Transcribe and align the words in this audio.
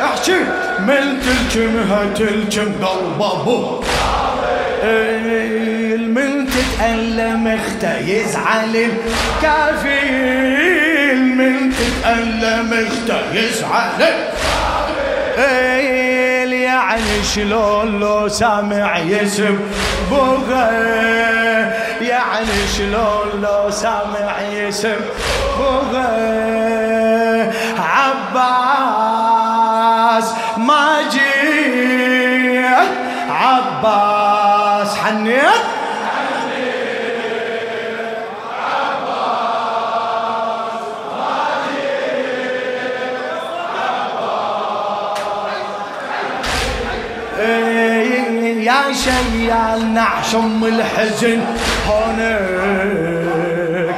احكي 0.03 0.39
من 0.79 1.19
تلجمها 1.21 2.05
تلجم 2.15 2.71
قلب 2.85 3.21
ابوه 3.21 3.83
من 5.97 6.47
تتألم 6.47 7.47
اخته 7.47 7.97
يزعل 7.97 8.75
الكافيل 9.41 10.37
من 11.35 11.71
تتألم 11.71 12.73
اخته 12.73 13.33
يزعل 13.33 14.01
الكافيل 14.01 14.47
يعني 16.53 17.23
شلون 17.35 17.99
لو 17.99 18.27
سامع 18.27 18.97
يسب 18.97 19.59
بوغه 20.09 20.71
يعني 22.01 22.67
شلون 22.77 23.41
لو 23.41 23.69
سامع 23.71 24.41
يسب 24.53 25.01
بوغه 25.57 26.07
عباس 27.77 29.16
ما 30.67 31.01
جيت 31.11 32.65
عباس 33.29 34.95
حنيت. 34.97 35.63
إيه، 47.39 48.65
يا 48.65 48.93
شيال 48.93 49.93
نعشم 49.93 50.65
الحزن 50.65 51.39
هونك. 51.87 53.95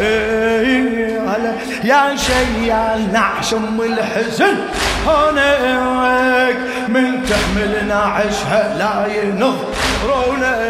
إيه، 0.00 1.20
يا 1.84 2.16
شيال 2.16 3.12
نعشم 3.12 3.80
الحزن 3.80 4.56
هونك 5.06 6.56
من 6.88 7.22
تحمل 7.30 7.88
نعشها 7.88 8.74
لا 8.78 9.06
ينظرونك 9.22 10.60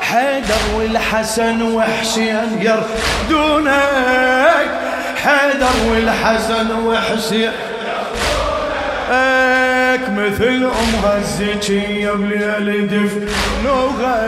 حيدر 0.00 0.62
والحسن 0.76 1.62
وحسين 1.62 2.58
يردونك 2.60 3.70
حيدر 5.24 5.76
والحسن 5.90 6.70
وحسين 6.86 7.50
لك 9.10 10.00
مثل 10.10 10.64
امها 10.64 11.16
الزكية 11.18 12.10
بليل 12.10 12.86
دفنوها 12.86 14.20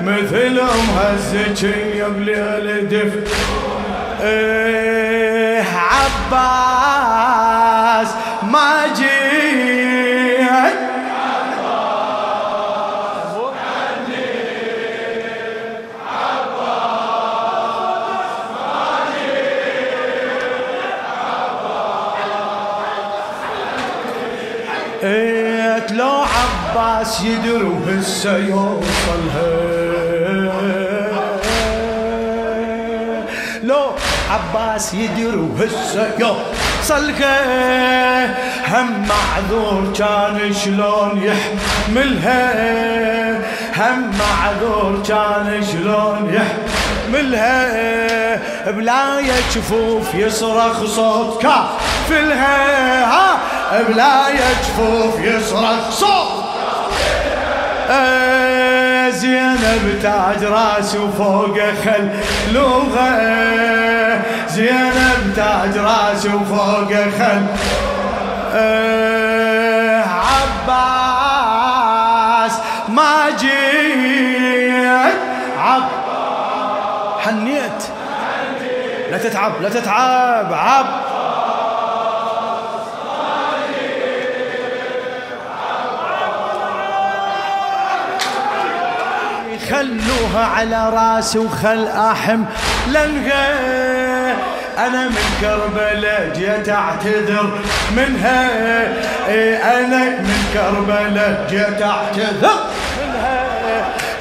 مثل 0.00 0.58
امها 0.58 1.12
الزكية 1.14 2.04
بليل 2.06 2.88
دفن 2.88 3.24
إيه 4.22 5.62
عباس. 5.62 7.47
ما 8.52 8.86
جيت. 8.96 9.28
إيه 25.02 25.92
لو 25.92 26.10
عباس 26.10 27.20
يدري 27.20 27.62
وهسه 27.64 28.36
يوصلها 28.36 29.68
لو 33.62 33.90
عباس 34.30 34.94
يدري 34.94 35.36
وهسه 35.36 36.10
يوصلها 36.18 36.67
هم 38.68 39.06
معذور 39.08 39.92
كان 39.98 40.54
شلون 40.64 41.22
يحملها؟ 41.22 42.52
هم 43.76 44.10
معذور 44.18 45.02
كان 45.08 45.64
شلون 45.72 46.34
يحملها؟ 46.34 47.66
بلا 48.70 49.20
جفوف 49.54 50.14
يصرخ 50.14 50.84
صوت 50.84 51.42
كافلها. 51.42 53.04
ها 53.04 53.38
بلا 53.88 54.30
جفوف 54.30 55.20
يصرخ 55.20 55.90
صوت 55.90 56.44
زينب 59.10 59.98
تاج 60.02 60.44
راسي 60.44 60.98
وفوقه 60.98 61.72
خلوغه 61.84 63.10
زينب 64.48 65.32
تاج 65.36 65.78
راسي 65.78 66.28
وفوقه 66.28 67.10
خل. 67.18 67.46
آه، 68.54 70.04
عباس 70.68 72.54
ما 72.88 73.30
جيت. 73.40 75.18
عب 75.58 75.88
حنيت. 77.20 77.82
لا 79.10 79.18
تتعب 79.18 79.52
لا 79.62 79.68
تتعب. 79.68 80.52
عب 80.52 80.86
خلوها 89.70 90.44
على 90.56 90.90
راسي 90.90 91.38
وخل 91.38 91.86
أحم 91.88 92.44
لنها 92.88 93.48
أنا 94.78 95.08
من 95.08 95.24
كربلاء 95.40 96.32
جيت 96.36 96.68
أعتذر 96.68 97.58
منها. 97.96 98.48
اي 99.28 99.56
أنا 99.56 100.04
من 100.04 100.44
كربلاء 100.54 101.46
جيت 101.50 101.82
أعتذر 101.82 102.58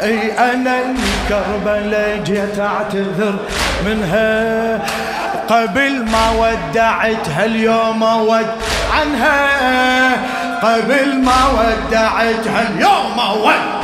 اي 0.03 0.31
أنا 0.31 0.83
من 0.85 1.25
كربلاء 1.29 2.21
جيت 2.25 2.59
أعتذر 2.59 3.35
منها. 3.85 4.79
قبل 5.49 6.05
ما 6.05 6.29
ودعتها 6.31 7.45
اليوم 7.45 8.03
ود 8.03 8.47
عنها. 8.93 9.47
قبل 10.61 11.23
ما 11.23 11.47
ودعتها 11.47 12.69
اليوم 12.69 13.19
ود 13.43 13.53
آه، 13.53 13.76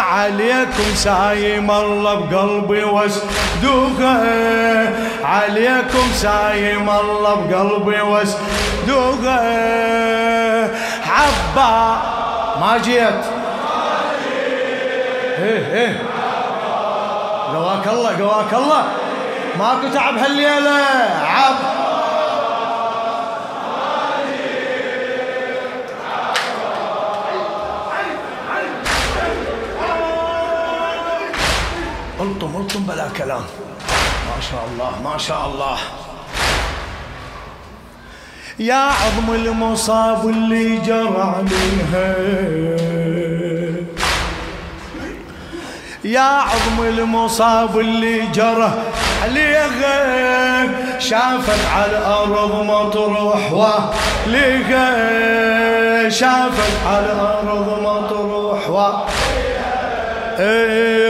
عليكم 0.00 0.94
سايم 0.94 1.70
الله 1.70 2.14
بقلبي 2.14 2.84
واسدوغه 2.84 4.26
عليكم 5.24 6.06
سايم 6.14 6.90
الله 6.90 7.34
بقلبي 7.34 8.00
واسدوغه 8.00 9.40
عبا 11.06 11.98
ما 12.60 12.78
جيت؟ 12.84 13.24
إيه 15.38 15.74
إيه. 15.74 16.02
قواك 17.54 17.86
الله 17.86 18.10
قواك 18.18 18.54
الله. 18.54 18.84
ماكو 19.58 19.88
تعب 19.94 20.18
هالليلة. 20.18 20.80
عب. 21.22 21.75
الطم 32.20 32.56
الطم 32.56 32.80
بلا 32.80 33.08
كلام. 33.18 33.44
ما 34.28 34.40
شاء 34.50 34.68
الله 34.72 34.90
ما 35.04 35.18
شاء 35.18 35.46
الله. 35.46 35.78
يا 38.58 38.74
عظم 38.74 39.34
المصاب 39.34 40.28
اللي 40.28 40.78
جرى 40.78 41.34
عليها. 41.36 42.16
يا 46.04 46.20
عظم 46.20 46.82
المصاب 46.82 47.78
اللي 47.78 48.26
جرى 48.26 48.72
عليها. 49.22 49.96
شافت 50.98 51.66
على 51.74 51.98
الأرض 51.98 52.64
مطروح 52.64 53.52
وليها 53.52 54.88
شافت 56.08 56.86
على 56.86 57.12
الأرض 57.12 57.68
مطروح 57.82 58.68
إيه، 58.68 59.04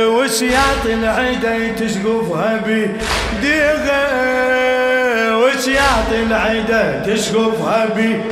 وسياط 0.07 0.87
العدا 0.87 1.69
تسقفها 1.69 2.61
بيديها 2.67 4.07
وسياط 5.37 6.13
العدا 6.13 7.03
تسقفها 7.07 7.87
بيديها 7.97 8.27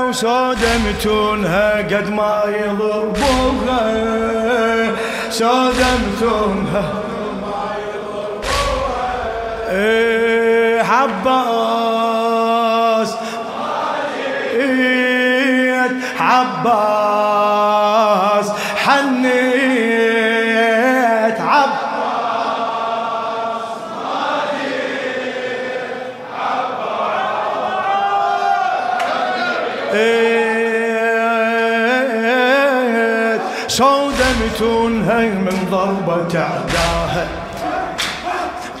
وسودة 0.00 0.78
متونها 0.88 1.76
قد 1.76 2.10
ما 2.10 2.42
يضربوها 2.46 3.82
سودة 5.30 5.86
متونها 5.96 6.92
إيه 9.68 10.82
عباس 10.82 11.56
سودة 34.36 34.46
متونها 34.46 35.20
من 35.20 35.68
ضربة 35.70 36.40
عداها 36.40 37.26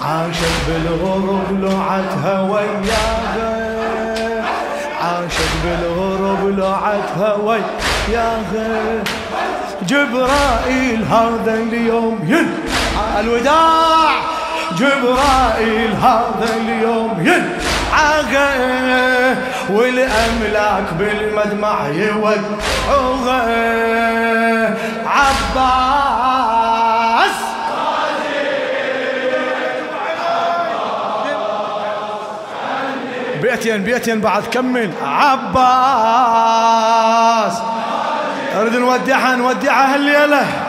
عاشت 0.02 0.56
بالغرب 0.68 1.60
لوعتها 1.60 2.40
وياها. 2.40 4.44
عاشت 5.02 5.52
بالغرب 5.64 6.58
لوعتها 6.58 7.34
وياها. 7.34 9.02
جبرائيل 9.86 11.04
هذا 11.04 11.54
اليوم 11.54 12.18
ين 12.28 12.48
الوداع! 13.20 14.10
جبرائيل 14.78 15.92
هذا 16.02 16.56
اليوم 16.56 17.26
ين 17.26 17.48
عاقة 17.92 19.36
والأملاك 19.70 20.84
بالمدمع 20.98 21.86
يوقعوها. 21.88 23.42
عباس. 25.06 26.26
بيتين 33.42 33.82
بيتين 33.82 34.20
بعد 34.20 34.42
كمل 34.42 34.90
عباس. 35.02 35.66
أريد 38.56 38.76
نودعها 38.76 39.36
نودعها 39.36 39.94
هالليلة. 39.94 40.65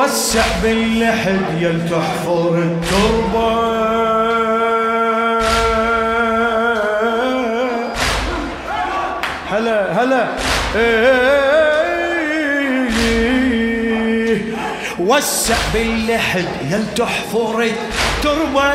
اي 0.00 0.06
وسع 0.06 0.44
باللحد 0.62 1.40
يل 1.58 1.90
تحفر 1.90 2.54
التربة. 2.58 3.70
هلا 9.50 10.02
هلا. 10.02 10.28
وسع 14.98 15.56
باللحد 15.74 16.44
يل 16.70 16.84
تحفر 16.96 17.62
التربة. 17.62 18.72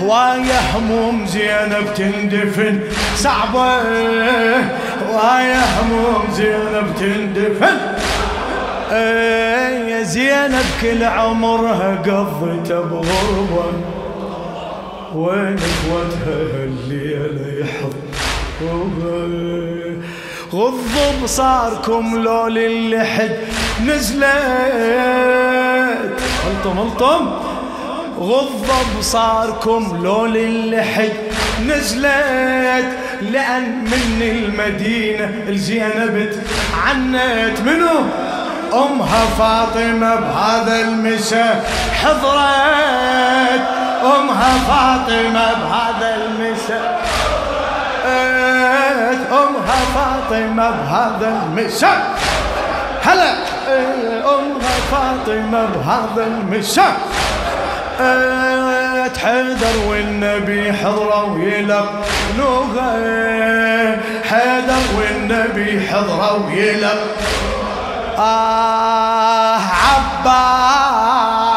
هواية 0.00 0.60
هموم 0.74 1.26
زينب 1.26 1.94
تندفن 1.96 2.80
صعبة. 3.16 3.80
هواية 5.08 5.62
هموم 5.80 6.28
زينب 6.32 6.94
تندفن. 7.00 7.89
يا 8.92 10.02
زينب 10.02 10.64
كل 10.82 11.04
عمرها 11.04 11.96
قضت 11.96 12.72
بغربة. 12.72 13.72
وين 15.14 15.56
إخوتها 15.56 16.64
الليلة 16.64 17.60
يحض؟ 17.60 17.94
غضوا 20.52 21.22
بصاركم 21.22 22.22
لو 22.22 22.46
للحد 22.46 23.36
نزلت. 23.86 24.24
الطم 26.46 26.78
الطم 26.78 27.30
غضوا 28.18 28.84
بصاركم 28.98 30.00
لو 30.04 30.26
للحد 30.26 31.12
نزلت. 31.66 32.90
لأن 33.22 33.84
من 33.84 34.22
المدينة 34.22 35.30
الزينب 35.48 36.32
عنت. 36.74 37.60
منو؟ 37.66 38.00
أمها 38.72 39.24
فاطمة 39.38 40.14
بهذا 40.16 40.80
المساء 40.80 41.70
حضرت. 42.02 43.60
أمها 44.04 44.52
فاطمة 44.68 45.46
بهذا 45.54 46.08
المساء 46.16 47.00
أمها 49.32 49.78
فاطمة 49.94 50.70
بهذا 50.70 51.28
المساء 51.42 52.00
هلا. 53.04 53.32
أمها 54.24 54.76
فاطمة 54.90 55.60
بهذا 55.66 56.26
المساء 56.26 56.96
حيدر 59.22 59.76
والنبي 59.88 60.72
حضروا 60.72 61.38
يلقنوها 61.38 62.90
حيدر 64.30 64.82
والنبي 64.98 65.80
حضروا 65.88 66.50
يلقنوها 66.50 67.59
آه 68.20 69.60
عباس. 69.84 71.49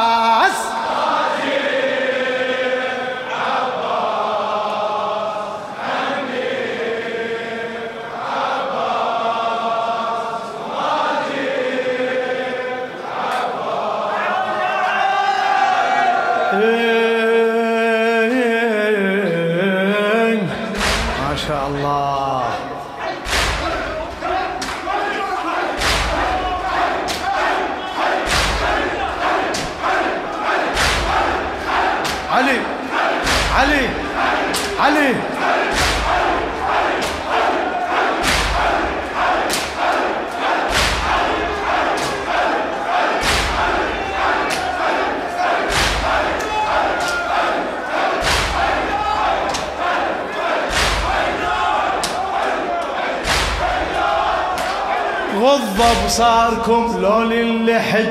غض 55.53 55.81
ابصاركم 56.03 56.99
لو 57.01 57.21
للحد 57.21 58.09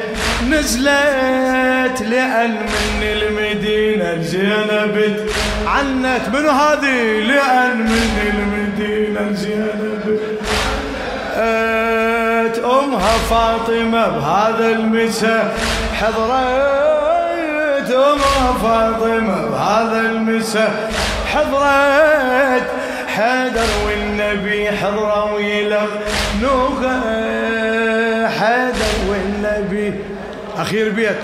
نزلت 0.50 2.02
لأن 2.02 2.50
من 3.00 3.02
المدينة 3.02 4.12
الزينب 4.12 5.16
عنت 5.66 6.28
منو 6.34 6.50
هذه 6.50 7.20
لأن 7.20 7.78
من 7.78 8.32
المدينة 8.34 9.20
الزينب 9.20 10.20
ات 11.36 12.58
أمها 12.58 13.18
فاطمة 13.30 14.08
بهذا 14.08 14.70
المساء 14.70 15.54
حضرت 16.00 17.90
أمها 17.90 18.52
فاطمة 18.62 19.46
بهذا 19.46 20.00
المساء 20.00 20.92
حضرت 21.34 22.81
حيدر 23.16 23.66
والنبي 23.86 24.70
حضروا 24.70 25.40
يلقنوها 25.40 26.98
حيدر 28.28 28.94
والنبي. 29.08 29.94
أخير 30.58 30.88
بيت. 30.88 31.16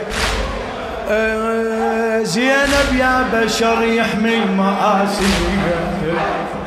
أه 1.11 2.23
زينب 2.23 2.97
يا 2.99 3.25
بشر 3.33 3.83
يحمل 3.83 4.47
مآسي 4.57 5.25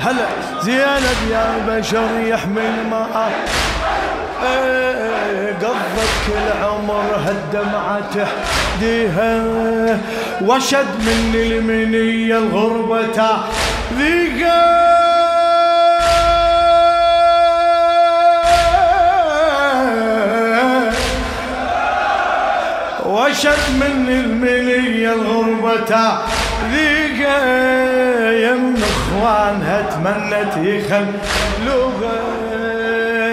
هلا 0.01 0.25
زينب 0.61 1.19
يا 1.31 1.45
بشر 1.67 2.09
يحمل 2.25 2.73
مآسي 2.91 3.35
أه 4.45 5.51
قضت 5.61 6.11
كل 6.27 6.63
عمرها 6.65 7.31
الدمعة 7.31 8.01
تحديها. 8.15 9.43
وشد 10.41 10.99
من 10.99 11.35
المنية 11.35 12.37
الغربة 12.37 13.19
ذيقا 13.97 15.00
وشد 23.31 23.75
من 23.75 24.09
المنية 24.09 25.13
الغربة. 25.13 26.19
ذيقة 26.71 27.37
يم 28.31 28.75
اخوانها 28.75 29.81
تمنت 29.81 30.53
يخلوها 30.57 32.17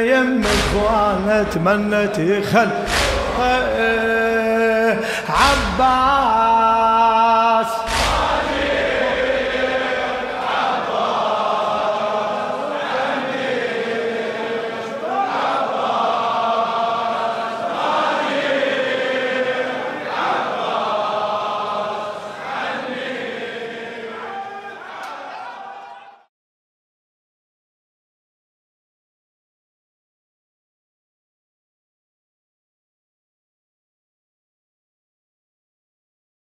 يم 0.02 0.43
اخوانها 0.45 1.43
تمنت 1.43 2.19
يخل. 2.19 2.71
عباس. 5.28 6.77